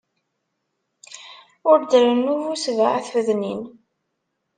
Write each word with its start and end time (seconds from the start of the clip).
Ur 1.69 1.79
d-rennu 1.81 2.35
bu 2.43 2.53
sebɛa 2.63 2.99
tfednin. 3.05 3.61